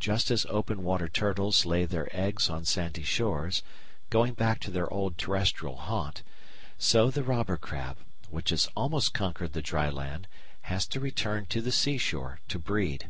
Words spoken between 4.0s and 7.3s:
going back to their old terrestrial haunt, so the